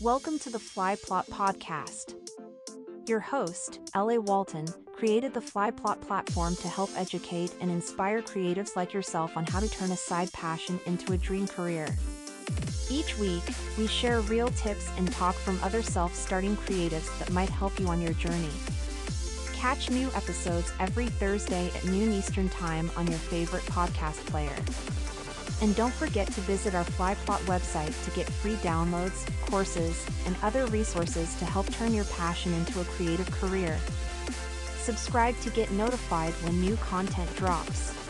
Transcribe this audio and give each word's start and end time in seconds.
Welcome 0.00 0.38
to 0.40 0.50
the 0.50 0.60
Fly 0.60 0.94
Plot 0.94 1.26
Podcast. 1.26 2.14
Your 3.08 3.18
host, 3.18 3.80
L.A. 3.96 4.20
Walton, 4.20 4.68
created 4.92 5.34
the 5.34 5.40
Fly 5.40 5.72
Plot 5.72 6.00
platform 6.00 6.54
to 6.54 6.68
help 6.68 6.90
educate 6.94 7.52
and 7.60 7.68
inspire 7.68 8.22
creatives 8.22 8.76
like 8.76 8.92
yourself 8.92 9.36
on 9.36 9.44
how 9.46 9.58
to 9.58 9.68
turn 9.68 9.90
a 9.90 9.96
side 9.96 10.32
passion 10.32 10.78
into 10.86 11.14
a 11.14 11.18
dream 11.18 11.48
career. 11.48 11.88
Each 12.88 13.18
week, 13.18 13.42
we 13.76 13.88
share 13.88 14.20
real 14.20 14.50
tips 14.50 14.88
and 14.98 15.10
talk 15.10 15.34
from 15.34 15.58
other 15.64 15.82
self 15.82 16.14
starting 16.14 16.56
creatives 16.58 17.18
that 17.18 17.32
might 17.32 17.50
help 17.50 17.80
you 17.80 17.88
on 17.88 18.00
your 18.00 18.14
journey. 18.14 18.52
Catch 19.52 19.90
new 19.90 20.06
episodes 20.14 20.72
every 20.78 21.08
Thursday 21.08 21.72
at 21.74 21.84
noon 21.86 22.12
Eastern 22.12 22.48
Time 22.50 22.88
on 22.96 23.08
your 23.08 23.18
favorite 23.18 23.64
podcast 23.64 24.24
player. 24.26 24.54
And 25.60 25.74
don't 25.74 25.92
forget 25.92 26.26
to 26.28 26.40
visit 26.42 26.74
our 26.74 26.84
Flyplot 26.84 27.40
website 27.46 28.04
to 28.04 28.10
get 28.12 28.30
free 28.30 28.54
downloads, 28.56 29.26
courses, 29.42 30.06
and 30.26 30.36
other 30.42 30.66
resources 30.66 31.34
to 31.36 31.44
help 31.44 31.68
turn 31.70 31.92
your 31.92 32.04
passion 32.04 32.54
into 32.54 32.80
a 32.80 32.84
creative 32.84 33.30
career. 33.32 33.76
Subscribe 34.78 35.38
to 35.40 35.50
get 35.50 35.70
notified 35.72 36.32
when 36.44 36.60
new 36.60 36.76
content 36.76 37.34
drops. 37.36 38.07